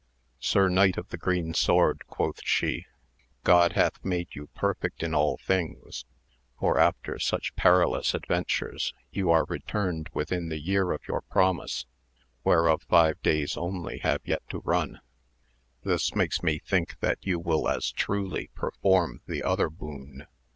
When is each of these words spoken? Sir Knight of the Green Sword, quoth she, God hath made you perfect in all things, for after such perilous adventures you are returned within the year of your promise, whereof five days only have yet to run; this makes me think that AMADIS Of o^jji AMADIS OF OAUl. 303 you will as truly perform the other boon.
Sir 0.39 0.67
Knight 0.67 0.97
of 0.97 1.09
the 1.09 1.15
Green 1.19 1.53
Sword, 1.53 2.07
quoth 2.07 2.39
she, 2.43 2.87
God 3.43 3.73
hath 3.73 4.03
made 4.03 4.29
you 4.33 4.47
perfect 4.55 5.03
in 5.03 5.13
all 5.13 5.37
things, 5.37 6.05
for 6.59 6.79
after 6.79 7.19
such 7.19 7.55
perilous 7.55 8.15
adventures 8.15 8.95
you 9.11 9.29
are 9.29 9.45
returned 9.45 10.09
within 10.11 10.49
the 10.49 10.57
year 10.59 10.91
of 10.91 11.07
your 11.07 11.21
promise, 11.21 11.85
whereof 12.43 12.81
five 12.89 13.21
days 13.21 13.55
only 13.55 13.99
have 13.99 14.21
yet 14.25 14.41
to 14.49 14.61
run; 14.61 15.01
this 15.83 16.15
makes 16.15 16.41
me 16.41 16.57
think 16.57 16.97
that 17.01 17.19
AMADIS 17.19 17.19
Of 17.19 17.19
o^jji 17.19 17.19
AMADIS 17.19 17.31
OF 17.31 17.31
OAUl. 17.31 17.31
303 17.31 17.31
you 17.31 17.39
will 17.67 17.69
as 17.69 17.91
truly 17.91 18.49
perform 18.55 19.21
the 19.27 19.43
other 19.43 19.69
boon. 19.69 20.25